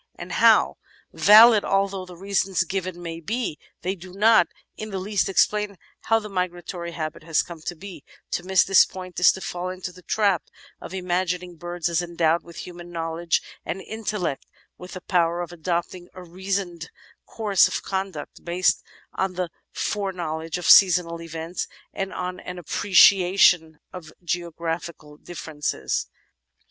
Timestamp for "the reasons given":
2.07-2.99